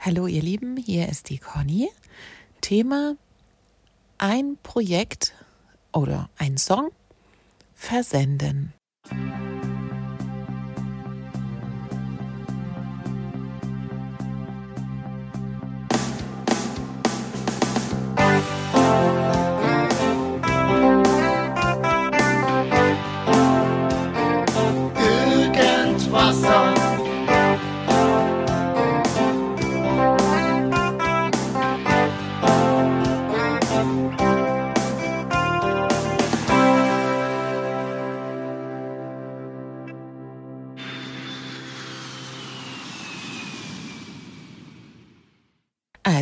[0.00, 1.90] Hallo ihr Lieben, hier ist die Conny.
[2.60, 3.16] Thema
[4.16, 5.34] ein Projekt
[5.92, 6.92] oder ein Song
[7.74, 8.74] versenden.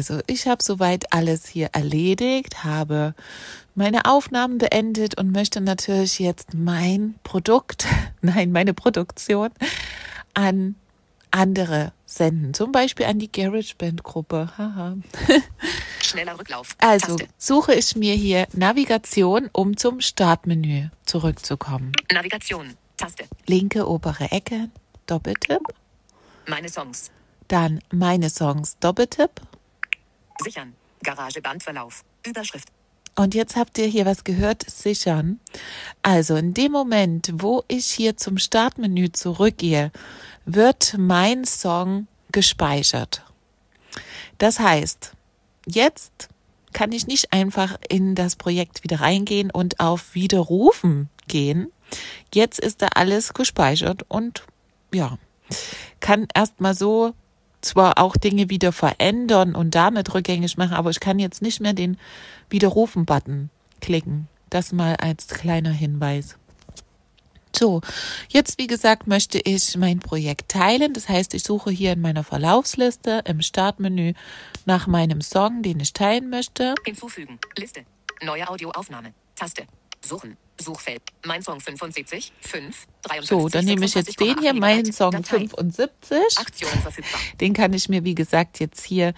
[0.09, 3.15] Also, ich habe soweit alles hier erledigt, habe
[3.75, 7.87] meine Aufnahmen beendet und möchte natürlich jetzt mein Produkt,
[8.21, 9.51] nein, meine Produktion
[10.35, 10.77] an
[11.33, 12.55] andere senden.
[12.55, 14.53] Zum Beispiel an die GarageBand Gruppe.
[14.57, 14.97] Haha.
[16.01, 16.77] Schneller Rücklauf.
[16.79, 17.33] Also Taste.
[17.37, 21.93] suche ich mir hier Navigation, um zum Startmenü zurückzukommen.
[22.13, 22.75] Navigation.
[22.97, 23.25] Taste.
[23.47, 24.71] Linke obere Ecke,
[25.07, 25.63] Doppeltipp.
[26.47, 27.11] Meine Songs.
[27.49, 29.41] Dann meine Songs, Doppeltipp.
[30.43, 30.75] Sichern.
[31.03, 32.05] Garagebandverlauf.
[32.27, 32.69] Überschrift.
[33.15, 35.41] Und jetzt habt ihr hier was gehört, sichern.
[36.03, 39.91] Also in dem Moment, wo ich hier zum Startmenü zurückgehe,
[40.45, 43.23] wird mein Song gespeichert.
[44.37, 45.13] Das heißt,
[45.67, 46.29] jetzt
[46.75, 51.73] kann ich nicht einfach in das Projekt wieder reingehen und auf Widerrufen gehen.
[52.35, 54.45] Jetzt ist da alles gespeichert und
[54.93, 55.19] ja,
[56.01, 57.15] kann erstmal so
[57.67, 61.73] zwar auch Dinge wieder verändern und damit rückgängig machen, aber ich kann jetzt nicht mehr
[61.73, 61.99] den
[62.51, 63.51] Widerrufen-Button
[63.81, 64.29] klicken.
[64.51, 66.37] Das mal als kleiner Hinweis.
[67.55, 67.81] So,
[68.29, 70.93] jetzt wie gesagt möchte ich mein Projekt teilen.
[70.93, 74.13] Das heißt, ich suche hier in meiner Verlaufsliste im Startmenü
[74.67, 76.75] nach meinem Song, den ich teilen möchte.
[76.85, 77.39] Hinzufügen.
[77.57, 77.85] Liste.
[78.23, 79.15] Neue Audioaufnahme.
[79.35, 79.67] Taste.
[80.05, 80.37] Suchen.
[80.61, 81.03] Suchfeld.
[81.25, 83.29] Mein Song 75, 5, 53.
[83.29, 85.49] So, dann nehme ich jetzt den hier, meinen Song Datei.
[85.49, 86.39] 75.
[86.39, 87.21] Aktionen verfügbar.
[87.41, 89.15] Den kann ich mir, wie gesagt, jetzt hier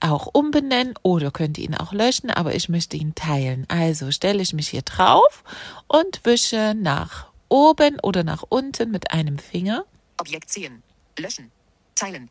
[0.00, 3.66] auch umbenennen oder könnte ihn auch löschen, aber ich möchte ihn teilen.
[3.68, 5.42] Also stelle ich mich hier drauf
[5.88, 9.84] und wische nach oben oder nach unten mit einem Finger,
[10.18, 10.82] Objekt ziehen.
[11.18, 11.50] Löschen.
[11.94, 12.28] Teilen.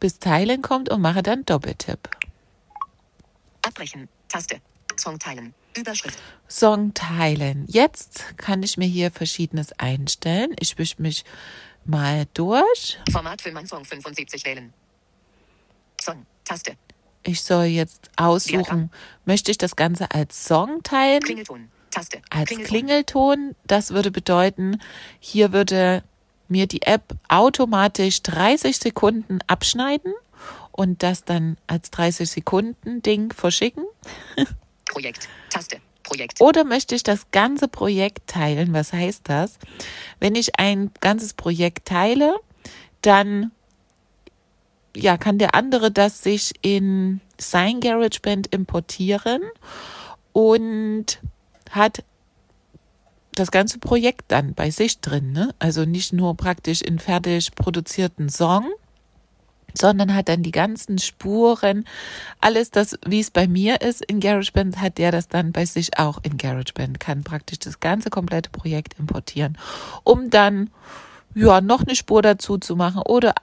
[0.00, 2.08] bis Teilen kommt und mache dann Doppeltipp.
[3.62, 4.08] Abbrechen.
[4.28, 4.60] Taste.
[4.96, 5.54] Song teilen.
[5.76, 6.18] Überschrift.
[6.48, 7.64] Song teilen.
[7.68, 10.54] Jetzt kann ich mir hier Verschiedenes einstellen.
[10.58, 11.24] Ich wische mich
[11.84, 12.98] mal durch.
[13.10, 14.72] Format für mein Song 75 wählen.
[16.00, 16.26] Song.
[16.44, 16.76] Taste.
[17.22, 18.90] Ich soll jetzt aussuchen,
[19.24, 21.20] möchte ich das Ganze als Song teilen?
[21.20, 21.70] Klingelton.
[21.90, 22.20] Taste.
[22.28, 22.66] als Klingelton.
[22.66, 23.56] Klingelton.
[23.66, 24.80] Das würde bedeuten,
[25.20, 26.02] hier würde
[26.48, 30.12] mir die App automatisch 30 Sekunden abschneiden
[30.72, 33.84] und das dann als 30 Sekunden Ding verschicken.
[34.86, 35.28] Projekt.
[35.50, 35.80] Taste.
[36.02, 36.40] Projekt.
[36.40, 38.72] Oder möchte ich das ganze Projekt teilen?
[38.72, 39.58] Was heißt das?
[40.20, 42.36] Wenn ich ein ganzes Projekt teile,
[43.00, 43.50] dann
[44.96, 49.42] ja, kann der andere das sich in sein GarageBand importieren
[50.32, 51.20] und
[51.70, 52.04] hat
[53.32, 55.32] das ganze Projekt dann bei sich drin.
[55.32, 55.54] Ne?
[55.58, 58.70] Also nicht nur praktisch in fertig produzierten Song,
[59.76, 61.84] sondern hat dann die ganzen Spuren,
[62.40, 65.98] alles das, wie es bei mir ist in GarageBand, hat der das dann bei sich
[65.98, 69.58] auch in GarageBand, kann praktisch das ganze komplette Projekt importieren,
[70.04, 70.70] um dann
[71.34, 73.34] ja noch eine Spur dazu zu machen oder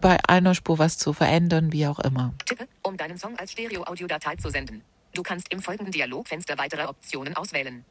[0.00, 2.32] bei einer Spur was zu verändern, wie auch immer.
[2.46, 4.82] Tippe, um deinen Song als Stereo-Audiodatei zu senden.
[5.14, 7.84] Du kannst im folgenden Dialogfenster weitere Optionen auswählen.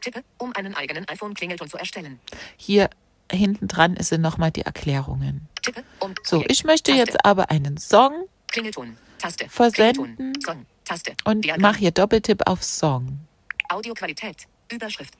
[0.00, 2.18] Tippe, um einen eigenen iPhone-Klingelton zu erstellen.
[2.56, 2.90] Hier
[3.30, 5.48] hinten dran sind nochmal die Erklärungen.
[5.64, 7.06] Tippe, um So, ich möchte Taste.
[7.06, 8.96] jetzt aber einen Song Klingelton.
[9.18, 9.48] Taste.
[9.48, 10.16] Versenden.
[10.16, 10.42] Klingelton.
[10.44, 10.66] Song.
[10.84, 11.14] Taste.
[11.24, 13.20] und mache hier Doppeltipp auf Song.
[13.70, 14.46] Audioqualität.
[14.70, 15.14] Überschrift.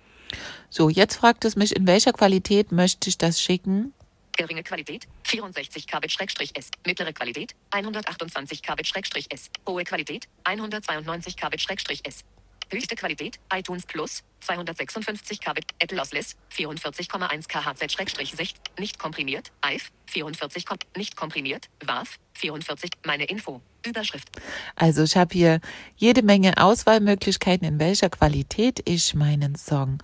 [0.69, 3.95] So, jetzt fragt es mich, in welcher Qualität möchte ich das schicken?
[4.37, 6.71] Geringe Qualität 64 Kbit-S.
[6.85, 9.51] Mittlere Qualität 128 Kbit-S.
[9.67, 12.25] Hohe Qualität 192 Kbit-S.
[12.71, 15.65] Höchste Qualität iTunes Plus 256 Kbit.
[15.79, 18.55] Apple Lossless 44,1 KHZ-60.
[18.79, 19.53] Nicht komprimiert.
[19.69, 20.67] IF 44.
[20.67, 21.69] Kom nicht komprimiert.
[21.85, 22.91] WAV 44.
[23.05, 23.61] Meine Info.
[23.87, 24.29] Überschrift.
[24.77, 25.61] Also ich habe hier
[25.97, 29.99] jede Menge Auswahlmöglichkeiten, in welcher Qualität ich meinen Song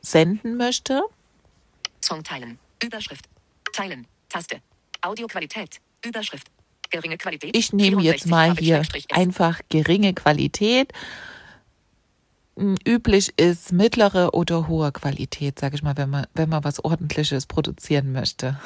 [0.00, 1.02] senden möchte.
[2.00, 2.58] Song teilen.
[2.82, 3.26] Überschrift.
[3.72, 4.06] Teilen.
[4.28, 4.60] Taste.
[5.00, 5.80] Audioqualität.
[6.04, 6.48] Überschrift.
[6.90, 7.56] Geringe Qualität.
[7.56, 10.92] Ich nehme jetzt 64 mal hier einfach geringe Qualität.
[12.56, 17.46] Üblich ist mittlere oder hohe Qualität, sage ich mal, wenn man, wenn man was Ordentliches
[17.46, 18.58] produzieren möchte.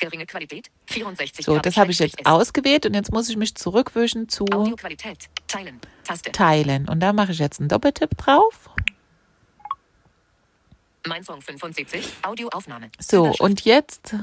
[0.00, 0.70] Geringe Qualität.
[0.86, 4.44] 64 So, das habe ich jetzt ausgewählt und jetzt muss ich mich zurückwischen zu.
[5.46, 5.80] Teilen.
[6.32, 6.88] Teilen.
[6.88, 8.70] Und da mache ich jetzt einen Doppeltipp drauf.
[11.06, 12.04] Mein Song 75.
[12.22, 12.90] Audioaufnahme.
[12.98, 14.16] So, und jetzt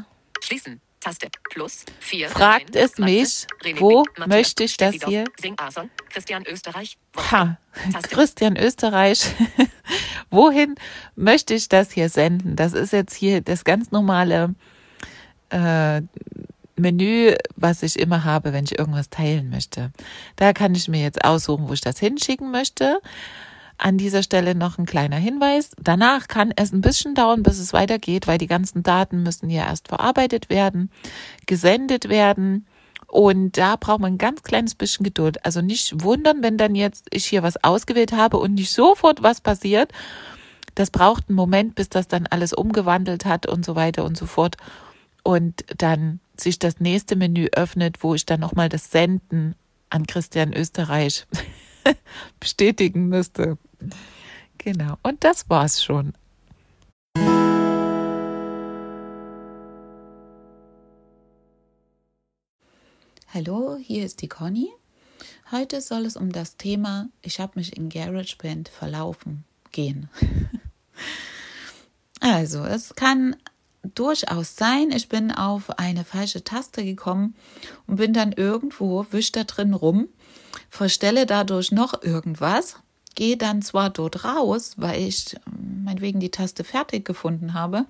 [0.44, 0.82] Schließen.
[1.00, 1.30] Taste.
[1.50, 1.86] Plus.
[2.00, 2.30] 4.
[2.30, 3.48] Fragt es mich,
[3.78, 5.26] wo möchte ich das hier?
[5.40, 5.90] Sing Arson.
[6.10, 6.98] Christian Österreich.
[7.32, 7.58] Ha,
[7.92, 8.10] Taste.
[8.10, 9.26] Christian Österreich.
[10.30, 10.76] Wohin
[11.16, 12.56] möchte ich das hier senden?
[12.56, 14.56] Das ist jetzt hier das ganz normale
[15.50, 16.02] äh,
[16.76, 19.92] Menü, was ich immer habe, wenn ich irgendwas teilen möchte.
[20.36, 23.00] Da kann ich mir jetzt aussuchen, wo ich das hinschicken möchte.
[23.80, 25.72] An dieser Stelle noch ein kleiner Hinweis.
[25.82, 29.68] Danach kann es ein bisschen dauern, bis es weitergeht, weil die ganzen Daten müssen ja
[29.68, 30.90] erst verarbeitet werden,
[31.46, 32.66] gesendet werden.
[33.06, 35.46] Und da braucht man ein ganz kleines bisschen Geduld.
[35.46, 39.42] Also nicht wundern, wenn dann jetzt ich hier was ausgewählt habe und nicht sofort was
[39.42, 39.92] passiert.
[40.76, 44.26] Das braucht einen Moment, bis das dann alles umgewandelt hat und so weiter und so
[44.26, 44.58] fort.
[45.24, 49.56] Und dann sich das nächste Menü öffnet, wo ich dann nochmal das Senden
[49.90, 51.28] an Christian Österreich
[52.40, 53.58] bestätigen müsste.
[54.58, 54.98] Genau.
[55.04, 56.14] Und das war's schon.
[63.34, 64.70] Hallo, hier ist die Conny.
[65.52, 70.10] Heute soll es um das Thema Ich habe mich in GarageBand verlaufen gehen.
[72.20, 73.36] Also, es kann
[73.84, 77.36] durchaus sein, ich bin auf eine falsche Taste gekommen
[77.86, 80.10] und bin dann irgendwo, wisch da drin rum,
[80.70, 82.78] verstelle dadurch noch irgendwas,
[83.16, 87.86] gehe dann zwar dort raus, weil ich ähm, meinetwegen die Taste fertig gefunden habe,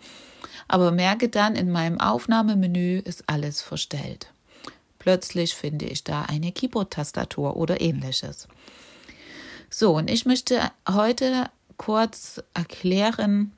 [0.68, 4.32] aber merke dann in meinem Aufnahmemenü ist alles verstellt.
[5.00, 8.48] Plötzlich finde ich da eine Keyboard-Tastatur oder ähnliches.
[9.70, 13.52] So, und ich möchte heute kurz erklären,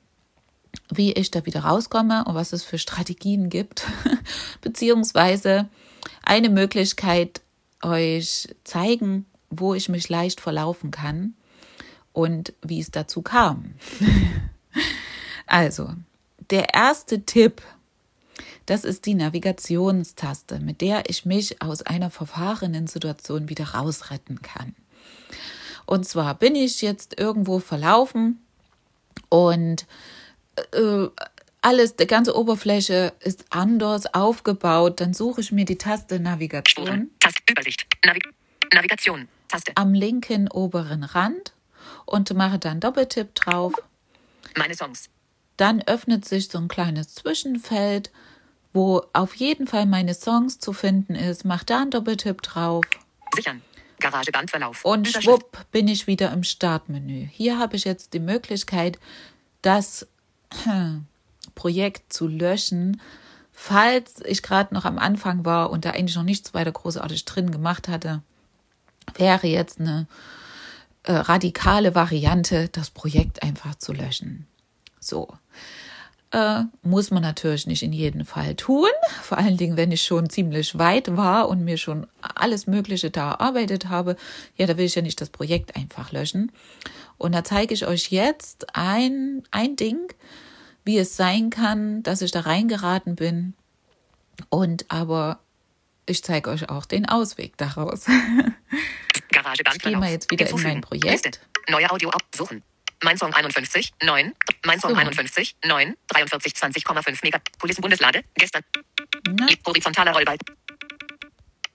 [0.90, 3.86] wie ich da wieder rauskomme und was es für Strategien gibt,
[4.60, 5.68] beziehungsweise
[6.22, 7.40] eine Möglichkeit
[7.82, 11.34] euch zeigen, wo ich mich leicht verlaufen kann
[12.12, 13.74] und wie es dazu kam.
[15.46, 15.90] also,
[16.50, 17.62] der erste Tipp,
[18.66, 24.74] das ist die Navigationstaste, mit der ich mich aus einer verfahrenen Situation wieder rausretten kann.
[25.86, 28.40] Und zwar bin ich jetzt irgendwo verlaufen
[29.28, 29.86] und
[30.72, 31.08] äh,
[31.62, 37.10] alles, die ganze Oberfläche ist anders aufgebaut, dann suche ich mir die Taste Navigation.
[37.20, 37.42] Taste.
[37.48, 37.86] Übersicht.
[38.04, 38.24] Navig
[38.72, 39.28] Navigation.
[39.48, 39.72] Taste.
[39.74, 41.52] am linken oberen Rand
[42.06, 43.72] und mache dann Doppeltipp drauf.
[44.56, 45.08] Meine Songs.
[45.56, 48.10] Dann öffnet sich so ein kleines Zwischenfeld,
[48.72, 51.44] wo auf jeden Fall meine Songs zu finden ist.
[51.44, 52.84] Mach da einen Doppeltipp drauf
[53.34, 53.62] Sichern.
[53.98, 54.84] Garagebandverlauf.
[54.84, 57.26] und schwupp bin ich wieder im Startmenü.
[57.30, 58.98] Hier habe ich jetzt die Möglichkeit,
[59.60, 60.06] das
[61.54, 63.00] Projekt zu löschen,
[63.52, 67.50] falls ich gerade noch am Anfang war und da eigentlich noch nichts weiter großartig drin
[67.50, 68.22] gemacht hatte.
[69.14, 70.06] Wäre jetzt eine
[71.02, 74.46] äh, radikale Variante, das Projekt einfach zu löschen.
[74.98, 75.28] So.
[76.32, 78.88] Äh, muss man natürlich nicht in jedem Fall tun.
[79.22, 83.32] Vor allen Dingen, wenn ich schon ziemlich weit war und mir schon alles Mögliche da
[83.32, 84.14] erarbeitet habe.
[84.56, 86.52] Ja, da will ich ja nicht das Projekt einfach löschen.
[87.18, 90.14] Und da zeige ich euch jetzt ein, ein Ding,
[90.90, 93.54] wie es sein kann, dass ich da reingeraten bin.
[94.48, 95.38] Und aber
[96.04, 98.06] ich zeige euch auch den Ausweg daraus.
[99.72, 101.40] Ich gehe mal jetzt wieder in mein Projekt.
[101.68, 102.62] Neue Audio absuchen.
[103.02, 104.34] Mein Song 51, 9.
[104.64, 104.96] Mein Song So.
[104.96, 105.96] 51, 9.
[106.08, 107.38] 43, 20,5 Mega.
[107.58, 108.24] Kulissen Bundeslade.
[108.34, 108.62] Gestern.
[109.28, 109.46] Na?
[109.66, 110.54] Horizontaler Rollbalken.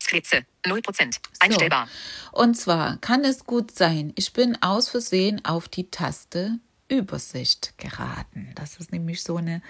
[0.02, 0.46] Skizze.
[0.66, 1.18] 0%.
[1.40, 1.88] Einstellbar.
[2.32, 8.52] Und zwar kann es gut sein, ich bin aus Versehen auf die Taste Übersicht geraten.
[8.56, 9.62] Das ist nämlich so eine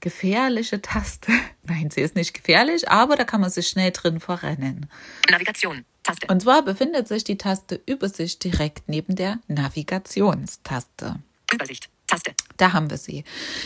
[0.00, 1.32] gefährliche Taste.
[1.64, 4.88] Nein, sie ist nicht gefährlich, aber da kann man sich schnell drin verrennen.
[5.30, 5.84] Navigation.
[6.02, 6.26] Taste.
[6.28, 11.16] Und zwar befindet sich die Taste Übersicht direkt neben der Navigationstaste.
[11.52, 11.88] Übersicht.
[12.06, 12.34] Taste.
[12.58, 13.24] Da haben wir sie.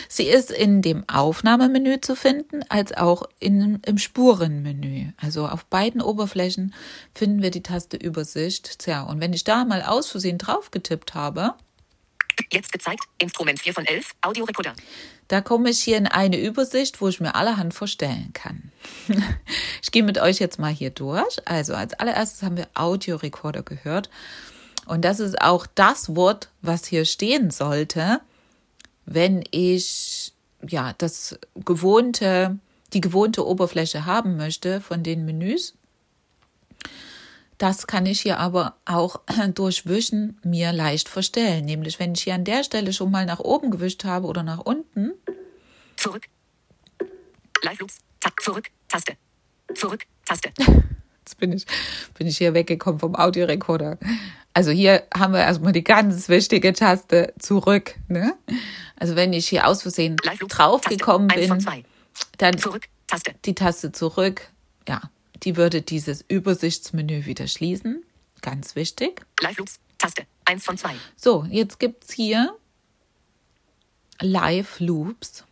[0.08, 5.12] Sie ist in dem Aufnahmemenü zu finden, als auch in, im Spurenmenü.
[5.16, 6.72] Also auf beiden Oberflächen
[7.12, 8.78] finden wir die Taste Übersicht.
[8.78, 11.54] Tja, und wenn ich da mal aus Versehen drauf getippt habe,
[12.52, 13.04] Jetzt gezeigt.
[13.18, 14.14] Instrument 4 von 11.
[14.22, 14.74] Audiorekorder.
[15.28, 18.72] da komme ich hier in eine Übersicht, wo ich mir allerhand verstellen kann.
[19.82, 21.36] ich gehe mit euch jetzt mal hier durch.
[21.46, 24.08] Also als allererstes haben wir Audiorekorder gehört.
[24.86, 28.20] Und das ist auch das Wort, was hier stehen sollte,
[29.04, 30.32] wenn ich
[30.66, 32.58] ja das gewohnte,
[32.94, 35.74] die gewohnte Oberfläche haben möchte von den Menüs.
[37.58, 39.20] Das kann ich hier aber auch
[39.54, 41.64] durch Wischen mir leicht verstellen.
[41.64, 44.60] Nämlich, wenn ich hier an der Stelle schon mal nach oben gewischt habe oder nach
[44.60, 45.12] unten,
[45.98, 46.28] Zurück.
[47.62, 47.98] Live Loops.
[48.40, 49.16] Zurück, Taste.
[49.74, 50.50] Zurück, Taste.
[51.20, 51.66] Jetzt bin ich,
[52.14, 53.98] bin ich hier weggekommen vom Audiorekorder.
[54.54, 57.96] Also hier haben wir erstmal die ganz wichtige Taste zurück.
[58.06, 58.34] Ne?
[58.96, 61.66] Also wenn ich hier aus Versehen draufgekommen bin,
[62.38, 63.34] dann zurück, Taste.
[63.44, 64.48] die Taste zurück,
[64.88, 65.00] ja,
[65.44, 68.02] die würde dieses Übersichtsmenü wieder schließen.
[68.42, 69.22] Ganz wichtig.
[69.40, 70.94] Live Loops, Taste, 1 von 2.
[71.16, 72.56] So, jetzt gibt es hier
[74.20, 75.44] Live Loops.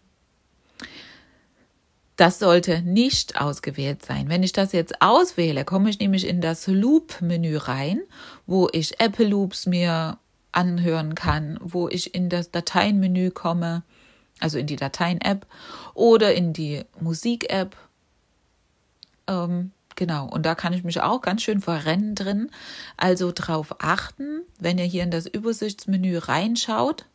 [2.17, 4.31] Das sollte nicht ausgewählt sein.
[4.31, 8.01] Wenn ich das jetzt auswähle, komme ich nämlich in das Loop-Menü rein,
[8.47, 10.19] wo ich Apple Loops mir
[10.51, 13.83] anhören kann, wo ich in das Dateienmenü komme,
[14.41, 15.47] also in die Dateien-App
[15.93, 17.77] oder in die Musik-App.
[19.27, 22.51] Ähm, genau, und da kann ich mich auch ganz schön verrennen drin.
[22.97, 27.07] Also darauf achten, wenn ihr hier in das Übersichtsmenü reinschaut,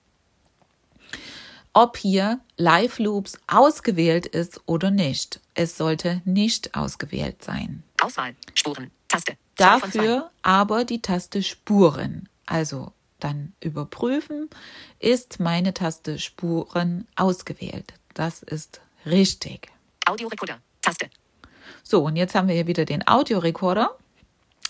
[1.73, 5.39] ob hier Live Loops ausgewählt ist oder nicht.
[5.53, 7.83] Es sollte nicht ausgewählt sein.
[8.01, 9.37] Auswahl, Spuren, Taste.
[9.55, 12.27] Dafür aber die Taste Spuren.
[12.45, 14.49] Also dann überprüfen,
[14.99, 17.93] ist meine Taste Spuren ausgewählt.
[18.13, 19.71] Das ist richtig.
[20.05, 21.09] Audiorekorder, Taste.
[21.83, 23.95] So, und jetzt haben wir hier wieder den Audiorekorder,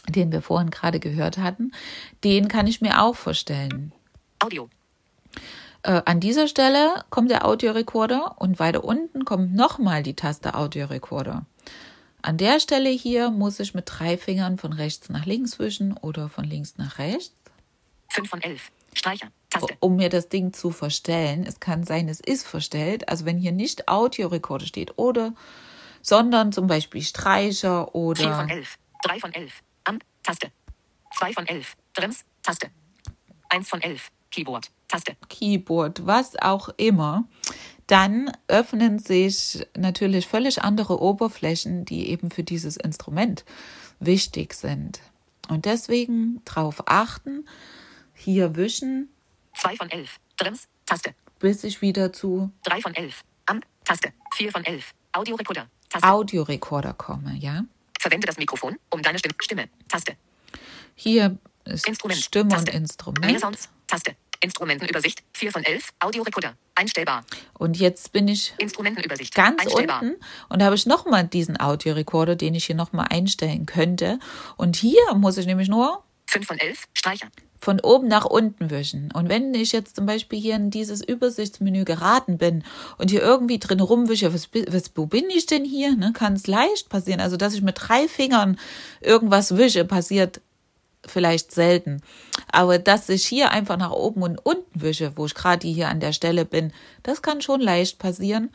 [0.09, 1.71] den wir vorhin gerade gehört hatten.
[2.23, 3.91] Den kann ich mir auch vorstellen.
[4.39, 4.69] Audio,
[5.83, 11.45] äh, an dieser Stelle kommt der Audiorekorder und weiter unten kommt nochmal die Taste Audiorekorder.
[12.21, 16.29] An der Stelle hier muss ich mit drei Fingern von rechts nach links wischen oder
[16.29, 17.33] von links nach rechts.
[18.09, 18.71] 5 von 11.
[18.93, 19.27] Streicher.
[19.49, 19.73] Taste.
[19.79, 21.45] Um mir das Ding zu verstellen.
[21.47, 23.09] Es kann sein, es ist verstellt.
[23.09, 25.33] Also wenn hier nicht Audiorekorder steht oder,
[26.01, 28.21] sondern zum Beispiel Streicher oder.
[28.21, 28.77] 4 von 11.
[29.03, 29.63] 3 von 11.
[29.83, 30.03] Amp.
[30.23, 30.51] Taste.
[31.15, 31.75] 2 von 11.
[31.93, 32.25] Drums.
[32.43, 32.69] Taste.
[33.49, 34.11] 1 von 11.
[34.29, 34.71] Keyboard.
[34.87, 35.15] Taste.
[35.29, 37.25] Keyboard, was auch immer,
[37.87, 43.43] dann öffnen sich natürlich völlig andere Oberflächen, die eben für dieses Instrument
[43.99, 45.01] wichtig sind.
[45.49, 47.45] Und deswegen darauf achten,
[48.13, 49.09] hier wischen.
[49.57, 50.17] 2 von 11.
[50.37, 50.67] Drums.
[50.85, 51.13] Taste.
[51.39, 53.21] Bis ich wieder zu 3 von 11.
[53.47, 53.65] Amp.
[53.83, 54.13] Taste.
[54.35, 54.93] 4 von 11.
[55.11, 55.67] Audiorekorder.
[55.91, 56.07] Taste.
[56.07, 57.63] Audiorekorder komme, ja?
[57.99, 59.35] Verwende das Mikrofon, um deine Stimme.
[59.41, 59.69] Stimme.
[59.87, 60.15] Taste.
[60.95, 62.21] Hier ist Instrument.
[62.21, 62.71] Stimme Taste.
[62.71, 63.25] und Instrument.
[63.25, 63.69] Mehr Sounds.
[63.87, 64.15] Taste.
[64.39, 65.23] Instrumentenübersicht.
[65.33, 65.89] 4 von 11.
[65.99, 66.55] Audiorekorder.
[66.73, 67.23] Einstellbar.
[67.53, 69.35] Und jetzt bin ich Instrumentenübersicht.
[69.35, 70.01] ganz Einstellbar.
[70.01, 70.15] unten
[70.49, 74.17] und habe ich nochmal diesen Audiorekorder, den ich hier nochmal einstellen könnte.
[74.57, 76.87] Und hier muss ich nämlich nur 5 von 11.
[76.93, 77.27] Streicher.
[77.59, 79.11] von oben nach unten wischen.
[79.11, 82.63] Und wenn ich jetzt zum Beispiel hier in dieses Übersichtsmenü geraten bin
[82.97, 85.95] und hier irgendwie drin rumwische, was, was, wo bin ich denn hier?
[85.95, 87.19] Ne, kann es leicht passieren.
[87.21, 88.57] Also, dass ich mit drei Fingern
[88.99, 90.41] irgendwas wische, passiert
[91.05, 92.01] vielleicht selten.
[92.51, 95.99] Aber dass ich hier einfach nach oben und unten wische, wo ich gerade hier an
[95.99, 96.73] der Stelle bin,
[97.03, 98.49] das kann schon leicht passieren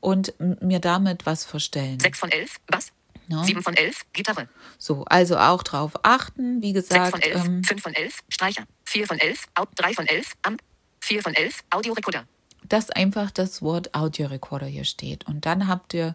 [0.00, 2.00] und mir damit was verstellen.
[2.00, 2.56] 6 von 11.
[2.66, 2.92] Bass.
[3.30, 3.44] Ja.
[3.44, 4.06] 7 von 11.
[4.12, 4.48] Gitarre.
[4.78, 6.60] So, also auch drauf achten.
[6.62, 7.44] Wie 6 gesagt, von 11.
[7.46, 8.18] ähm, 5 von 11.
[8.28, 8.64] Streicher.
[8.86, 9.46] 4 von 11.
[9.54, 10.32] Au 3 von 11.
[10.42, 10.62] Amp.
[11.00, 11.60] 4 von 11.
[11.70, 12.24] Audiorekorder.
[12.68, 15.26] dass einfach das Wort Audiorekorder hier steht.
[15.26, 16.14] Und dann habt ihr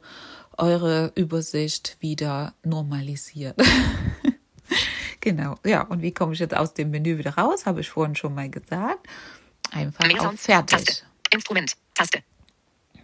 [0.57, 3.59] eure Übersicht wieder normalisiert.
[5.21, 5.81] genau, ja.
[5.81, 7.65] Und wie komme ich jetzt aus dem Menü wieder raus?
[7.65, 9.07] Habe ich vorhin schon mal gesagt.
[9.71, 10.39] Einfach Mehr auf.
[10.39, 10.77] Fertig.
[10.77, 11.03] Taste.
[11.31, 11.73] Instrument.
[11.93, 12.19] Taste.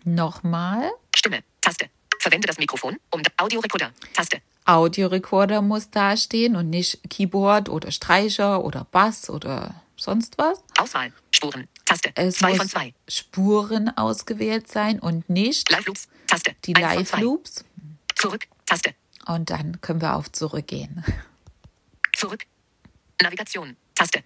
[0.03, 0.91] Nochmal.
[1.15, 1.43] Stimme.
[1.61, 1.89] Taste.
[2.21, 3.91] Verwende das Mikrofon, um Audiorekorder.
[4.13, 4.41] Taste.
[4.65, 10.63] Audiorekorder muss dastehen und nicht Keyboard oder Streicher oder Bass oder sonst was.
[10.77, 11.11] Auswahl.
[11.31, 11.67] Spuren.
[11.83, 12.11] Taste.
[12.13, 12.93] Es 2 muss von 2.
[13.07, 16.09] Spuren ausgewählt sein und nicht Live Loops.
[16.27, 16.55] Taste.
[16.65, 17.17] die 1 von 2.
[17.17, 17.65] Live-Loops.
[18.15, 18.47] Zurück.
[18.67, 18.93] Taste.
[19.25, 21.03] Und dann können wir auf zurückgehen.
[22.15, 22.45] Zurück.
[23.19, 23.75] Navigation.
[23.95, 24.23] Taste.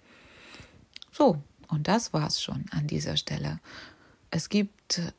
[1.12, 3.58] So, und das war's schon an dieser Stelle.
[4.30, 4.75] Es gibt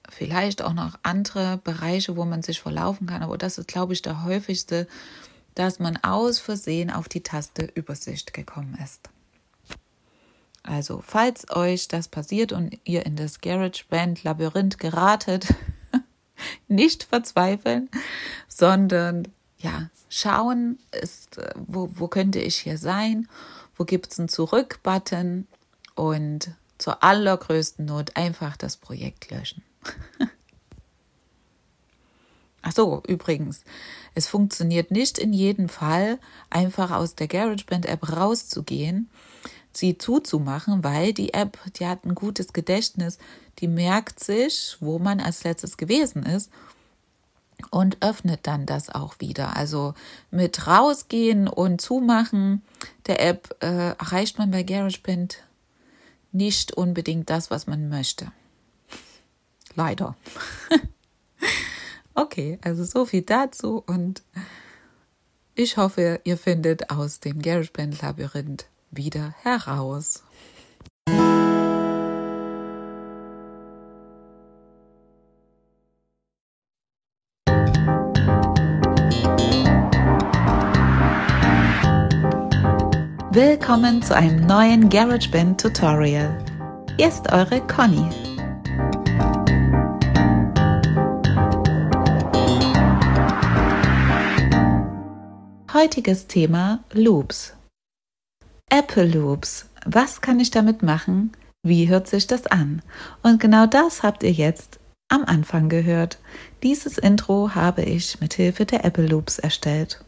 [0.09, 4.01] vielleicht auch noch andere Bereiche, wo man sich verlaufen kann, aber das ist, glaube ich,
[4.01, 4.88] der häufigste,
[5.55, 9.09] dass man aus Versehen auf die Taste Übersicht gekommen ist.
[10.63, 15.47] Also, falls euch das passiert und ihr in das GarageBand Labyrinth geratet,
[16.67, 17.89] nicht verzweifeln,
[18.47, 23.27] sondern ja, schauen, ist, wo, wo könnte ich hier sein,
[23.75, 25.47] wo gibt es einen Zurück-Button
[25.95, 29.63] und zur allergrößten Not einfach das Projekt löschen.
[32.62, 33.63] Ach so, übrigens,
[34.13, 36.19] es funktioniert nicht in jedem Fall,
[36.50, 39.10] einfach aus der GarageBand-App rauszugehen,
[39.72, 43.19] sie zuzumachen, weil die App, die hat ein gutes Gedächtnis,
[43.60, 46.51] die merkt sich, wo man als letztes gewesen ist
[47.72, 49.55] und öffnet dann das auch wieder.
[49.55, 49.93] Also
[50.31, 52.63] mit rausgehen und zumachen
[53.07, 55.43] der App äh, erreicht man bei GarageBand
[56.31, 58.31] nicht unbedingt das, was man möchte.
[59.75, 60.15] Leider.
[62.19, 64.24] Okay, also so viel dazu und
[65.53, 70.24] ich hoffe, ihr findet aus dem GarageBand Labyrinth wieder heraus.
[83.67, 86.41] Willkommen zu einem neuen GarageBand Tutorial.
[86.95, 88.09] Hier ist eure Conny.
[95.74, 97.57] Heutiges Thema Loops.
[98.69, 99.65] Apple Loops.
[99.86, 101.33] Was kann ich damit machen?
[101.62, 102.81] Wie hört sich das an?
[103.21, 106.19] Und genau das habt ihr jetzt am Anfang gehört.
[106.63, 110.05] Dieses Intro habe ich mit Hilfe der Apple Loops erstellt.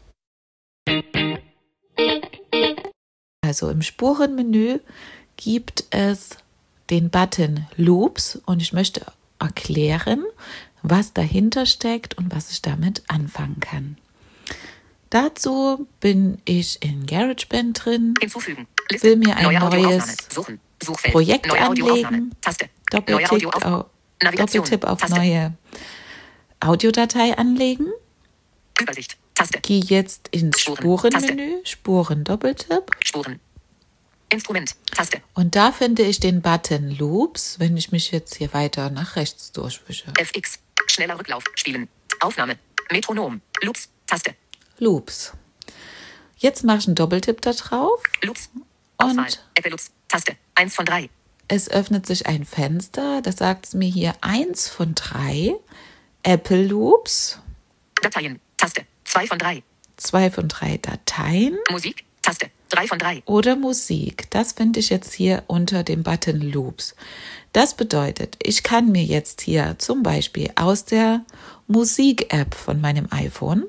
[3.50, 4.78] Also im Spurenmenü
[5.36, 6.36] gibt es
[6.88, 9.04] den Button Loops und ich möchte
[9.40, 10.24] erklären,
[10.82, 13.98] was dahinter steckt und was ich damit anfangen kann.
[15.10, 18.68] Dazu bin ich in GarageBand drin, Hinzufügen.
[19.00, 20.28] will mir ein neues
[21.10, 22.30] Projekt anlegen,
[22.92, 23.86] Doppeltipp auf,
[24.20, 25.54] Doppeltipp auf neue
[26.60, 27.88] Audiodatei anlegen,
[28.80, 29.16] Übersicht.
[29.40, 29.60] Taste.
[29.60, 33.40] gehe jetzt ins Spuren, Spurenmenü, Spuren Doppeltipp Spuren.
[34.28, 34.76] Instrument.
[34.92, 35.20] Taste.
[35.34, 39.50] und da finde ich den Button Loops, wenn ich mich jetzt hier weiter nach rechts
[39.52, 40.12] durchwische.
[40.18, 40.60] FX.
[40.86, 41.42] Schneller Rücklauf.
[41.54, 41.88] Spielen.
[42.20, 42.56] Aufnahme.
[42.90, 43.40] Metronom.
[43.62, 43.88] Loops.
[44.06, 44.34] Taste.
[44.78, 45.32] Loops.
[46.38, 48.50] Jetzt mache ich einen Doppeltipp da drauf Loops.
[48.98, 49.24] Auswahl.
[49.24, 49.90] und Apple Loops.
[50.08, 50.36] Taste.
[50.54, 51.08] 1 von 3.
[51.48, 55.54] es öffnet sich ein Fenster, da sagt es mir hier eins von drei
[56.22, 57.38] Apple Loops,
[58.02, 58.40] Dateien.
[58.56, 58.84] Taste.
[59.10, 59.62] 2 von 3.
[59.96, 62.04] zwei von drei Dateien Musik.
[62.22, 62.46] Taste.
[62.68, 63.22] 3 von 3.
[63.26, 64.30] oder Musik.
[64.30, 66.94] Das finde ich jetzt hier unter dem Button Loops.
[67.52, 71.24] Das bedeutet, ich kann mir jetzt hier zum Beispiel aus der
[71.66, 73.64] Musik-App von meinem iPhone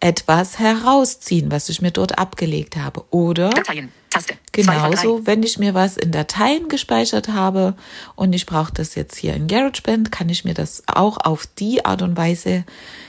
[0.00, 3.06] etwas herausziehen, was ich mir dort abgelegt habe.
[3.10, 3.90] Oder Dateien.
[4.10, 4.34] Taste.
[4.52, 4.80] 2 von 3.
[4.90, 7.74] Genauso, wenn ich mir was in Dateien gespeichert habe
[8.16, 11.86] und ich brauche das jetzt hier in GarageBand, kann ich mir das auch auf die
[11.86, 12.66] Art und Weise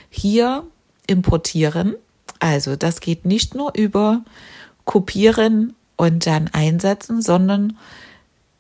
[0.10, 0.64] hier
[1.10, 1.96] importieren.
[2.40, 4.24] Also das geht nicht nur über
[4.86, 7.78] Kopieren und dann einsetzen, sondern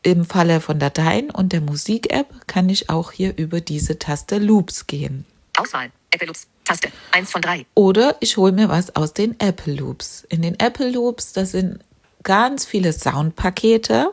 [0.03, 4.87] im Falle von Dateien und der Musik-App kann ich auch hier über diese Taste Loops
[4.87, 5.25] gehen.
[5.57, 5.91] Auswahl.
[6.11, 6.47] Apple Loops.
[6.63, 6.89] Taste.
[7.11, 7.65] 1 von 3.
[7.73, 10.25] Oder ich hole mir was aus den Apple Loops.
[10.29, 11.79] In den Apple Loops, das sind
[12.23, 14.11] ganz viele Soundpakete,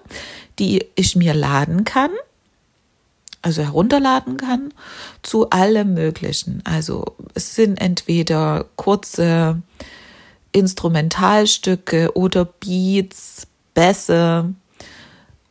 [0.58, 2.10] die ich mir laden kann,
[3.46, 4.74] also herunterladen kann,
[5.22, 6.62] zu allem Möglichen.
[6.64, 7.04] Also
[7.34, 9.62] es sind entweder kurze
[10.50, 14.52] Instrumentalstücke oder Beats, Bässe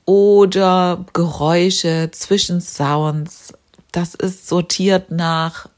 [0.03, 3.53] oder Geräusche, Zwischensounds.
[3.93, 5.69] Das ist sortiert nach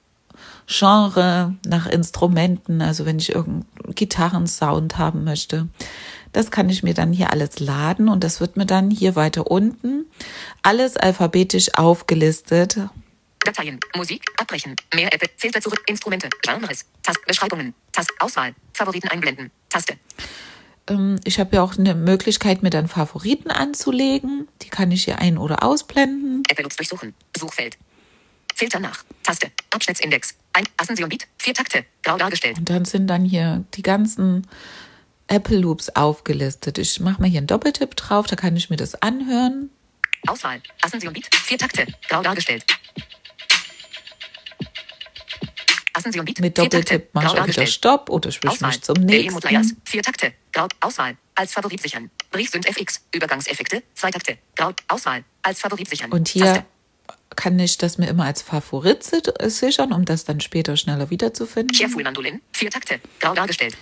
[0.66, 5.68] Genre, nach Instrumenten, also wenn ich irgendeinen Gitarrensound haben möchte.
[6.38, 9.50] Das kann ich mir dann hier alles laden und das wird mir dann hier weiter
[9.50, 10.06] unten
[10.62, 12.78] alles alphabetisch aufgelistet.
[13.40, 13.80] Dateien.
[13.96, 14.24] Musik.
[14.38, 14.76] Abbrechen.
[14.94, 15.30] Mehr Apple.
[15.36, 15.82] Filter zurück.
[15.88, 16.30] Instrumente.
[16.44, 16.86] Genres.
[17.02, 17.22] Taste.
[17.26, 17.74] Beschreibungen.
[17.92, 18.14] Taste.
[18.20, 18.54] Auswahl.
[18.72, 19.50] Favoriten einblenden.
[19.68, 19.96] Taste.
[20.88, 24.48] Ähm, Ich habe ja auch eine Möglichkeit, mir dann Favoriten anzulegen.
[24.62, 26.44] Die kann ich hier ein- oder ausblenden.
[26.48, 27.16] Apple Loops durchsuchen.
[27.36, 27.80] Suchfeld.
[28.54, 29.04] Filter nach.
[29.24, 29.50] Taste.
[29.72, 30.36] Abschnittsindex.
[30.54, 30.66] Ein.
[30.78, 31.28] Ascension Beat.
[31.40, 31.84] Vier Takte.
[32.04, 32.60] Grau dargestellt.
[32.60, 34.46] Und dann sind dann hier die ganzen
[35.28, 36.78] Apple Loops aufgelistet.
[36.78, 39.70] Ich mache mal hier einen Doppeltipp drauf, da kann ich mir das anhören.
[40.28, 40.62] Auswahl.
[40.82, 41.28] Ascension Beat.
[41.36, 41.86] Vier Takte.
[42.10, 42.66] Grau dargestellt.
[45.94, 46.40] Ascension Beat.
[46.40, 47.66] Mit Doppeltipp mache ich auch wieder.
[47.68, 48.70] Stopp oder Auswahl.
[48.70, 49.82] mich zum Der nächsten.
[49.86, 50.34] Vier Takte.
[50.52, 50.68] Grau.
[50.80, 51.18] Auswahl.
[51.36, 52.10] Als Favorit sichern.
[52.32, 53.02] Brief sind FX.
[53.14, 53.84] Übergangseffekte.
[53.94, 54.38] Zwei Takte.
[54.56, 54.72] Grau.
[54.88, 55.24] Auswahl.
[55.42, 56.12] Als Favorit sichern.
[56.12, 56.66] Und hier Taste.
[57.36, 61.78] kann ich das mir immer als Favorit sichern, um das dann später schneller wiederzufinden.
[61.78, 62.42] Careful Mandolin.
[62.54, 63.00] Vier Takte.
[63.20, 63.78] Grau dargestellt.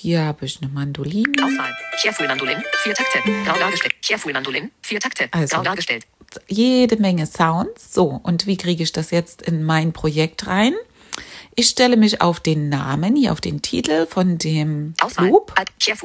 [0.00, 1.32] Hier habe ich eine Mandoline.
[1.42, 2.28] Auswahl.
[2.28, 2.62] Mandolin.
[2.84, 3.18] Vier Takte.
[3.44, 3.94] Grau dargestellt.
[4.32, 4.70] Mandolin.
[4.80, 5.26] Vier Takte.
[5.32, 5.56] Also.
[5.56, 6.06] Grau dargestellt.
[6.46, 7.94] Jede Menge Sounds.
[7.94, 10.74] So, und wie kriege ich das jetzt in mein Projekt rein?
[11.56, 15.30] Ich stelle mich auf den Namen, hier auf den Titel von dem Auswahl.
[15.30, 15.52] Loop.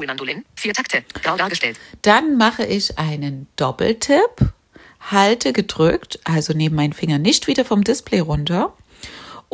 [0.04, 0.44] Mandolin.
[0.56, 1.04] Vier Takte.
[1.22, 1.78] Grau dargestellt.
[2.02, 4.52] Dann mache ich einen Doppeltipp,
[4.98, 8.74] halte gedrückt, also nehme meinen Finger nicht wieder vom Display runter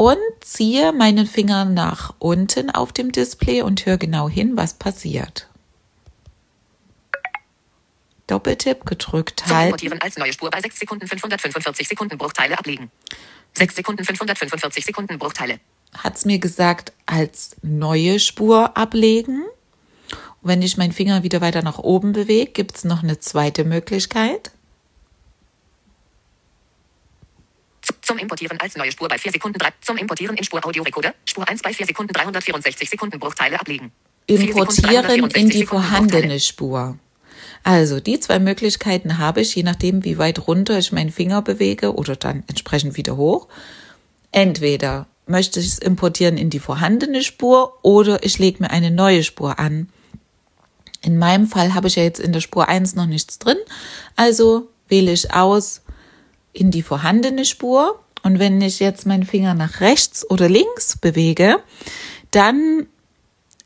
[0.01, 5.47] und ziehe meinen Finger nach unten auf dem Display und höre genau hin, was passiert.
[8.27, 10.01] Doppeltipp gedrückt halten.
[10.01, 12.91] Als neue Spur bei 6 Sekunden 545 Sekunden Bruchteile ablegen.
[13.53, 15.61] 6 Sekunden 545 Sekunden Bruchteile.
[15.93, 19.43] Hat es mir gesagt, als neue Spur ablegen.
[20.41, 23.65] Und wenn ich meinen Finger wieder weiter nach oben bewege, gibt es noch eine zweite
[23.65, 24.51] Möglichkeit.
[28.11, 29.69] Zum Importieren als neue Spur bei 4 Sekunden 3.
[29.83, 31.15] Zum Importieren in Spur Audiorekorder.
[31.27, 33.93] Spur 1 bei 4 Sekunden 364 Sekunden Bruchteile ablegen.
[34.27, 36.41] Importieren in 364 die vorhandene.
[36.41, 36.99] Spur.
[37.63, 41.95] Also die zwei Möglichkeiten habe ich, je nachdem, wie weit runter ich meinen Finger bewege
[41.95, 43.47] oder dann entsprechend wieder hoch.
[44.33, 49.23] Entweder möchte ich es importieren in die vorhandene Spur oder ich lege mir eine neue
[49.23, 49.89] Spur an.
[51.01, 53.59] In meinem Fall habe ich ja jetzt in der Spur 1 noch nichts drin,
[54.17, 55.83] also wähle ich aus
[56.53, 61.63] in die vorhandene Spur und wenn ich jetzt meinen Finger nach rechts oder links bewege,
[62.31, 62.87] dann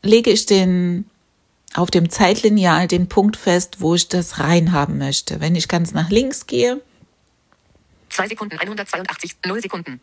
[0.01, 1.09] lege ich den
[1.73, 5.41] auf dem Zeitlineal den Punkt fest, wo ich das reinhaben möchte.
[5.41, 6.81] Wenn ich ganz nach links gehe,
[8.09, 9.99] 2 Sekunden 182, 0 Sekunden.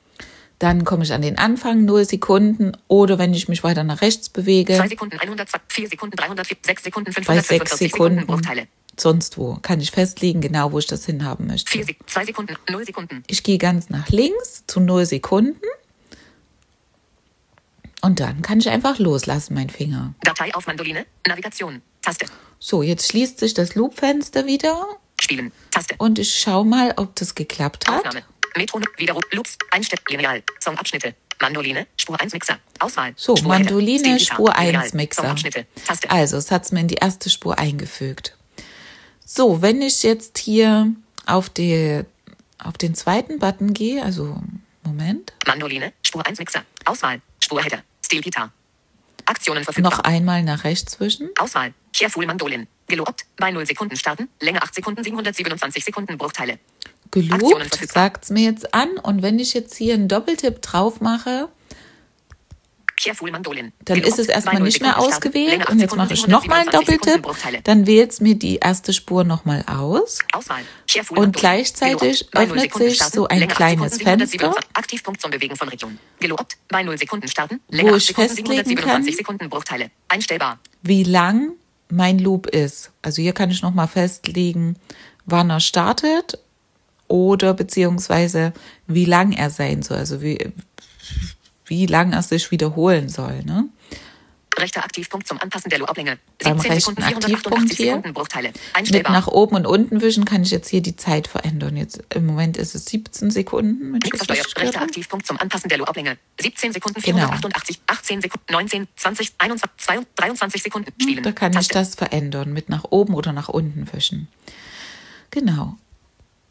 [0.59, 2.77] dann komme ich an den Anfang, 0 Sekunden.
[2.89, 6.83] Oder wenn ich mich weiter nach rechts bewege, 2 Sekunden 102, 4 Sekunden 304, 6
[6.83, 8.69] Sekunden bei 6 545 Sekunden Sekunden, Bruchteile.
[8.99, 11.71] Sonst wo, kann ich festlegen, genau wo ich das hinhaben möchte.
[11.71, 13.23] 4 Sek 2 Sekunden, 0 Sekunden.
[13.27, 15.61] Ich gehe ganz nach links zu 0 Sekunden.
[18.03, 20.15] Und dann kann ich einfach loslassen, mein Finger.
[20.25, 21.07] Datei auf Mandoline.
[21.27, 21.81] Navigation.
[22.03, 22.27] Taste.
[22.59, 24.87] So, jetzt schließt sich das Loopfenster wieder
[25.21, 25.53] Spielen.
[25.71, 25.95] Taste.
[25.99, 27.99] und ich schaue mal, ob das geklappt hat.
[28.07, 28.25] Aufnahme.
[28.57, 28.89] Metronom.
[28.97, 29.23] Widerruf.
[29.31, 29.57] Loops.
[29.71, 30.01] Einstell.
[30.09, 30.43] Lineal.
[30.61, 31.15] Songabschnitte.
[31.41, 31.87] Mandoline.
[31.97, 32.59] Spur 1 Mixer.
[32.81, 33.15] Auswahl.
[33.17, 33.65] So, Spurheader.
[33.65, 34.21] Mandoline.
[34.21, 34.83] Spur Lineal.
[34.83, 35.37] 1 Mixer.
[36.09, 38.37] Also, es hat es mir in die erste Spur eingefügt.
[39.35, 42.03] So, wenn ich jetzt hier auf, die,
[42.63, 44.37] auf den zweiten Button gehe, also,
[44.85, 45.95] Moment, Mandoline.
[46.03, 46.65] Spur 1 Mixer.
[46.85, 47.23] Auswahl.
[47.43, 47.79] Spurheader.
[48.05, 48.51] Stilgitarre.
[49.25, 49.91] Aktionen verfügbar.
[49.91, 51.31] noch einmal nach rechts zwischen.
[51.39, 51.73] Auswahl.
[51.97, 52.67] Careful Mandolin.
[52.89, 53.25] Gelobt.
[53.39, 54.29] Bei 0 Sekunden starten.
[54.39, 56.59] Länge 8 Sekunden 727 Sekunden Bruchteile.
[57.11, 58.99] Gelobt, sagt es mir jetzt an.
[58.99, 61.49] Und wenn ich jetzt hier einen Doppeltipp drauf mache.
[63.85, 65.51] Dann ist es erstmal Bei 0 nicht mehr ausgewählt.
[65.51, 67.65] Länge 8 Und jetzt mache ich nochmal einen 727 Sekunden Doppeltipp.
[67.65, 70.19] Dann wählt es mir die erste Spur nochmal aus.
[71.11, 72.31] Und gleichzeitig Gelobt.
[72.33, 74.27] Bei 0 öffnet sich so ein Länge 8 kleines Fenster.
[74.27, 74.71] 727.
[74.75, 75.99] Aktivpunkt zum Bewegen von Region.
[76.21, 76.57] Gelobt.
[76.69, 77.61] Bei 0 Sekunden starten.
[77.69, 79.25] Wo Länge 8 ich festlegen 727
[80.39, 80.59] kann.
[80.83, 81.53] Wie lang
[81.93, 82.91] mein Loop ist.
[83.03, 84.77] Also hier kann ich nochmal festlegen,
[85.27, 86.39] wann er startet
[87.07, 88.53] oder beziehungsweise
[88.87, 89.99] wie lang er sein soll.
[89.99, 90.53] Also wie,
[91.67, 93.43] wie lang er sich wiederholen soll.
[93.45, 93.69] Ne?
[94.59, 96.19] Rechter Aktivpunkt zum Anpassen der Looplänge.
[96.43, 97.87] Beim 17 rechten Sekunden, Aktivpunkt 488 hier.
[97.87, 98.53] Sekunden Bruchteile.
[98.91, 101.77] Mit nach oben und unten wischen kann ich jetzt hier die Zeit verändern.
[101.77, 104.83] Jetzt im Moment ist es 17 Sekunden, Rechter.
[104.83, 106.19] Aktivpunkt zum Anpassen der Looplänge.
[106.41, 107.29] 17 Sekunden, Genau.
[107.29, 110.93] 488, 18 Sekunden, 19, 20, 21, 22, 23 Sekunden.
[111.01, 111.23] Spielen.
[111.23, 114.29] Da kann ich das verändern, mit nach oben oder nach unten wischen.
[115.31, 115.77] Genau.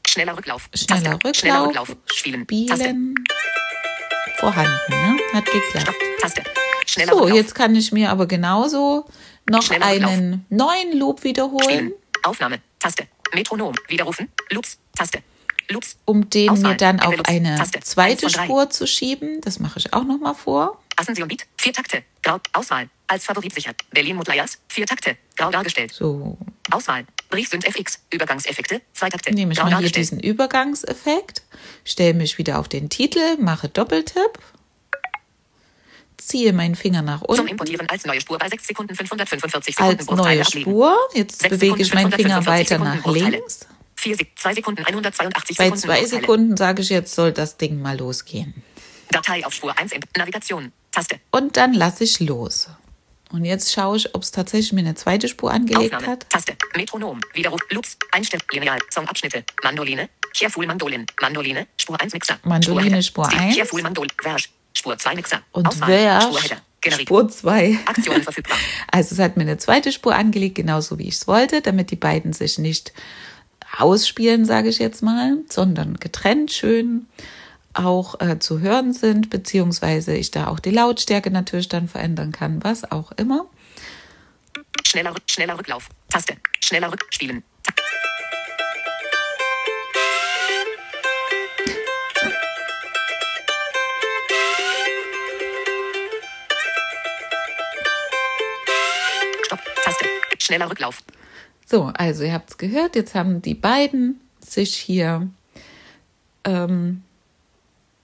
[0.08, 0.70] Schneller Rücklauf.
[0.74, 1.40] Schneller Taste.
[1.40, 2.16] Schneller Rücklauf, Rücklauf.
[2.16, 2.48] Spielen.
[2.68, 2.96] Taste.
[4.42, 5.20] Vorhanden, ne?
[5.34, 5.84] Hat geklappt.
[5.84, 5.96] Stopp.
[6.20, 6.44] Taste.
[6.88, 9.06] Schneller So, jetzt kann ich mir aber genauso
[9.48, 11.94] noch Schneller einen neuen Loop wiederholen, Spielen.
[12.24, 12.60] Aufnahme.
[12.80, 13.08] Taste.
[13.36, 13.76] Metronom.
[13.88, 14.30] Widerrufen.
[14.50, 14.80] Loops.
[14.96, 15.20] Taste.
[15.70, 15.96] Loops.
[16.06, 16.72] um den Auswahl.
[16.72, 17.82] mir dann auf eine Taste.
[17.82, 18.32] zweite.
[18.32, 19.42] Spur zu schieben.
[19.42, 20.82] Das mache ich auch nochmal vor.
[20.96, 21.46] Ascension Beat.
[21.60, 22.02] Vier Takte.
[22.24, 22.40] Grau.
[22.54, 22.90] Auswahl.
[23.06, 23.76] Als Favorit sichert.
[23.92, 24.58] Berlin Mutlayers.
[24.70, 25.18] Vier Takte.
[25.38, 25.94] Grau dargestellt.
[25.94, 26.36] So,
[26.72, 27.06] Auswahl.
[27.32, 28.00] Briefsünd FX.
[28.14, 28.82] Übergangseffekte.
[28.94, 29.34] Zwei Takte.
[29.34, 31.42] nehme ich Grau mal hier diesen Übergangseffekt,
[31.84, 34.38] stelle mich wieder auf den Titel, mache Doppeltipp,
[36.18, 40.00] ziehe meinen Finger nach Zum unten Importieren als neue Spur bei 6 Sekunden 545 Sekunden
[40.00, 40.46] als neue.
[40.46, 40.96] Spur.
[41.14, 43.68] Jetzt bewege ich meinen Finger 545 weiter nach links.
[43.96, 46.06] 4 Sek 2 Sekunden 182 Bei zwei.
[46.06, 48.54] Sekunden sage ich jetzt, soll das Ding mal losgehen.
[49.12, 50.72] Datei auf Spur 1 in Navigation.
[50.92, 51.20] Taste.
[51.32, 52.70] Und dann lasse ich los.
[53.32, 56.14] Und jetzt schaue ich, ob es tatsächlich mir eine zweite Spur angelegt Aufnahme.
[56.14, 56.30] hat.
[56.30, 56.54] Taste.
[56.76, 57.22] Metronom.
[57.34, 57.62] Widerruf.
[57.70, 57.98] Loops.
[58.12, 58.40] Einstell.
[58.52, 58.80] Lineal.
[58.90, 59.44] Songabschnitte.
[59.64, 60.10] Mandoline.
[60.38, 61.06] Careful Mandolin.
[61.22, 61.68] Mandoline.
[61.78, 62.40] Spur 1 Mixer.
[62.44, 63.40] Mandoline, Spur Stil.
[63.40, 63.56] 1.
[63.56, 64.08] Careful Mandol.
[64.22, 64.50] Verge.
[64.74, 65.42] Spur 2 Mixer.
[65.52, 66.22] Und Auswahl.
[66.22, 66.62] Spurheader.
[66.82, 67.08] Generik.
[67.08, 67.80] Spur 2.
[67.86, 68.58] Aktionen verfügbar.
[68.92, 71.96] Also es hat mir eine zweite Spur angelegt, genauso wie ich es wollte, damit die
[71.96, 72.92] beiden sich nicht
[73.78, 77.08] ausspielen, sage ich jetzt mal, sondern getrennt schön
[77.74, 82.64] auch äh, zu hören sind, beziehungsweise ich da auch die Lautstärke natürlich dann verändern kann,
[82.64, 83.46] was auch immer.
[84.86, 85.90] Schneller, schneller Rücklauf.
[86.10, 86.36] Taste.
[86.60, 87.02] Schneller Rück.
[87.10, 87.44] Spielen.
[87.64, 87.74] Ta
[99.46, 99.60] Stopp.
[99.84, 100.06] Taste.
[100.40, 101.04] Schneller Rücklauf.
[101.66, 105.30] So, also ihr habt es gehört, jetzt haben die beiden sich hier,
[106.44, 107.04] ähm,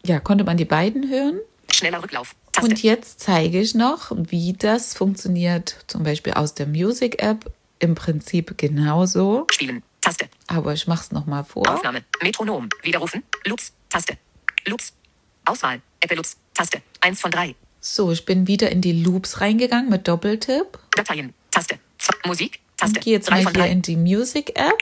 [0.08, 1.40] ja, konnte man die beiden hören.
[1.72, 2.36] Schneller Rücklauf.
[2.54, 2.70] Taste.
[2.70, 7.52] Und jetzt zeige ich noch, wie das funktioniert, zum Beispiel aus der Music App.
[7.80, 9.84] Im Prinzip genauso, Spielen.
[10.02, 10.28] Taste.
[10.48, 11.70] aber ich mache es nochmal vor.
[11.70, 12.04] Aufnahme.
[12.24, 12.70] Metronom.
[12.82, 13.22] Widerrufen.
[13.46, 13.72] Loops.
[13.90, 14.18] Taste.
[14.66, 14.94] Loops.
[15.46, 15.82] Auswahl.
[16.00, 16.38] Apple Loops.
[16.56, 16.82] Taste.
[17.02, 17.54] 1 von 3.
[17.80, 20.80] So, ich bin wieder in die Loops reingegangen mit Doppeltipp.
[20.96, 21.36] Dateien.
[21.52, 21.78] Taste.
[22.00, 22.60] Z Musik.
[22.78, 22.98] Taste.
[22.98, 23.72] Und gehe jetzt 3 mal von hier 3.
[23.72, 24.82] in die Music App.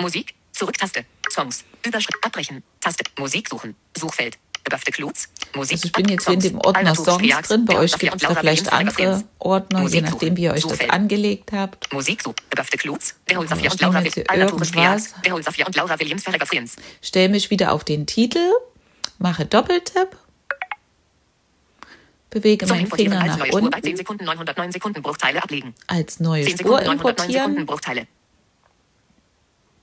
[0.00, 0.34] Musik.
[0.52, 0.76] Zurück.
[0.76, 1.04] Taste.
[1.30, 1.64] Songs.
[1.84, 2.24] Überschrift.
[2.24, 2.62] Abbrechen.
[2.80, 3.04] Taste.
[3.18, 3.74] Musik suchen.
[3.96, 4.38] Suchfeld.
[4.64, 5.28] Gebuffte Clues.
[5.54, 5.74] Musik.
[5.74, 7.66] Also ich bin jetzt hier in dem Ordner Songs drin.
[7.66, 11.52] Bei euch gibt es da vielleicht andere Ordner, je nachdem, wie ihr euch das angelegt
[11.52, 11.92] habt.
[11.92, 12.36] Musik suchen.
[12.48, 13.14] Gebuffte Clues.
[13.28, 15.14] Der Hol Safia Ich und Laura irgendwas.
[15.22, 16.24] Der Hol Safia und Laura Williams.
[17.02, 18.50] Stell mich wieder auf den Titel,
[19.18, 20.16] mache Doppeltipp,
[22.30, 25.74] bewege meinen Finger nach neue Spur bei 10 unten, Sekunden 909 Sekunden Bruchteile ablegen.
[25.86, 28.06] als neue 10 Spur Sekunden 909 Sekunden importieren.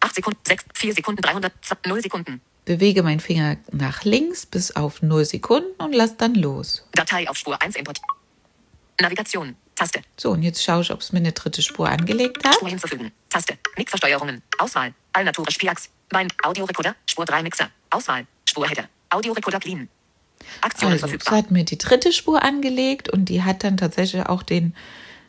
[0.02, 1.54] 8 Sekunden, 6, 4 Sekunden, 300,
[1.88, 2.42] 0 Sekunden.
[2.66, 6.86] bewege meinen Finger nach links bis auf 0 Sekunden und lass dann los.
[6.94, 8.08] Datei auf Spur 1 importieren.
[9.00, 9.56] Navigation.
[9.76, 10.02] Taste.
[10.18, 12.56] So, und jetzt schaue ich, ob es mir eine dritte Spur angelegt hat.
[12.56, 13.12] Spur hinzufügen.
[13.30, 13.58] Taste.
[13.78, 14.44] Mixversteuerungen.
[14.60, 14.94] Auswahl.
[15.14, 15.90] Allnature Spiax.
[16.10, 16.28] Bein.
[16.44, 16.96] Audiorekorder.
[17.10, 17.70] Spur 3 Mixer.
[17.90, 18.28] Auswahl.
[18.48, 18.84] Spurheader.
[19.10, 19.90] Audiorekorder clean.
[20.62, 21.38] Aktionen Also, verfügbar.
[21.38, 24.76] hat mir die dritte Spur angelegt und die hat dann tatsächlich auch den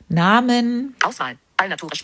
[0.08, 1.36] Namen Auswahl.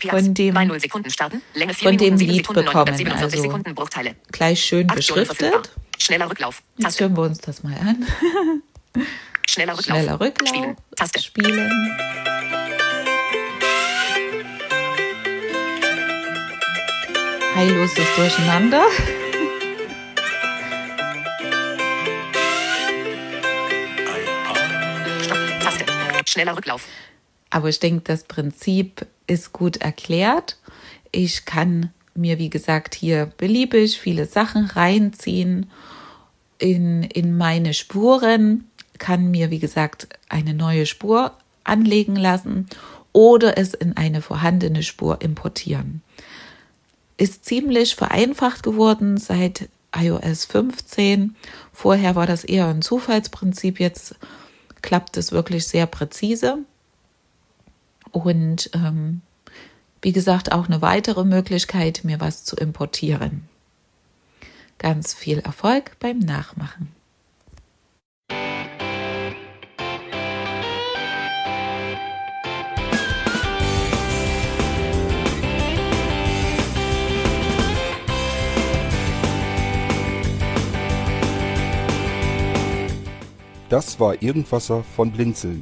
[0.09, 1.41] Von dem- Bei 0 Sekunden starten.
[1.53, 2.63] Länge 4 von dem Minuten 7 Lied bekommen,
[2.95, 5.71] 947 also gleich schön beschriftet.
[5.97, 6.61] Schneller Rücklauf.
[6.77, 8.05] Jetzt hören wir uns das mal an.
[9.49, 9.97] Schneller Rücklauf.
[9.97, 10.49] Schneller Rücklauf.
[10.49, 10.77] Spielen.
[10.95, 11.21] Taste.
[11.21, 11.71] Spielen.
[17.55, 18.83] Heilloses Durcheinander.
[25.23, 25.37] Stopp.
[25.61, 25.85] Taste.
[26.25, 26.85] Schneller Rücklauf.
[27.49, 30.57] Aber ich denke, das Prinzip ist gut erklärt.
[31.11, 35.69] Ich kann mir, wie gesagt, hier beliebig viele Sachen reinziehen
[36.59, 38.65] in, in meine Spuren,
[38.97, 41.33] kann mir, wie gesagt, eine neue Spur
[41.63, 42.67] anlegen lassen
[43.13, 46.01] oder es in eine vorhandene Spur importieren.
[47.17, 51.35] Ist ziemlich vereinfacht geworden seit iOS 15.
[51.73, 54.15] Vorher war das eher ein Zufallsprinzip, jetzt
[54.81, 56.59] klappt es wirklich sehr präzise.
[58.11, 59.21] Und ähm,
[60.01, 63.47] wie gesagt, auch eine weitere Möglichkeit, mir was zu importieren.
[64.77, 66.89] Ganz viel Erfolg beim Nachmachen.
[83.69, 85.61] Das war Irgendwasser von Blinzeln.